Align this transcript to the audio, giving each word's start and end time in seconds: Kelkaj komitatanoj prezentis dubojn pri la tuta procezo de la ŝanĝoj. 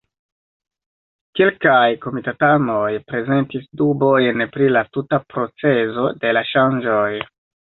Kelkaj 1.39 1.89
komitatanoj 2.05 2.87
prezentis 3.11 3.69
dubojn 3.83 4.45
pri 4.57 4.71
la 4.75 4.83
tuta 4.97 5.21
procezo 5.35 6.09
de 6.25 6.37
la 6.41 6.47
ŝanĝoj. 6.55 7.09